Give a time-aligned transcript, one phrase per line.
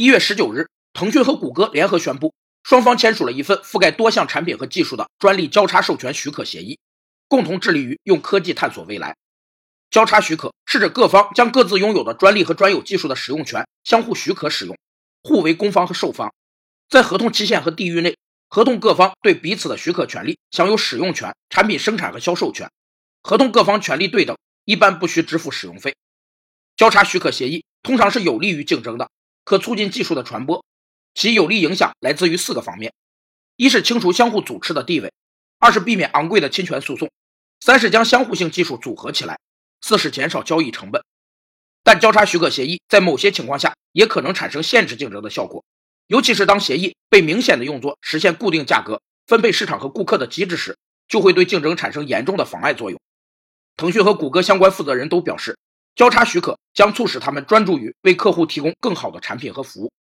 [0.00, 6.78] 一月十九日，腾讯和谷歌联合宣布，双方签署了一份覆盖多项产品和技术的专利交叉授权许可协议，
[7.28, 9.14] 共同致力于用科技探索未来。
[9.90, 14.74] 交叉许可是指各方将各自拥有的专利和专有技术的使用权相互许可使用，
[15.22, 16.32] 互为供方和受方。
[16.88, 18.16] 在合同期限和地域内，
[18.48, 22.70] 合同各方对彼此的许可权利享有使用权、产品生产和销售权。
[23.22, 25.94] 合同各方权利对等，一般不需支付使用费。
[26.74, 29.10] 交叉许可协议通常是有利于竞争的，
[29.50, 30.64] 可促进技术的传播。
[31.12, 32.94] 其有利影响来自于四个方面：
[33.56, 35.10] 一是清除相互阻斥的地位；
[35.58, 37.08] 二是避免昂贵的侵权诉讼；
[37.58, 39.34] 三是将相互性技术组合起来；
[39.80, 41.02] 四是减少交易成本。
[41.82, 45.64] 但交叉许可协议在某些情况下也可能产生限制竞争的效果，
[46.06, 53.00] 尤其是当协议被明显的用作实现固定价格、分配市场和顾客的机制时，就会对竞争产生严重的妨碍作用。
[53.76, 55.58] 腾讯和谷歌相关负责人都表示，
[56.00, 59.92] 交叉许可将促使他们专注于为客户提供更好的产品和服务。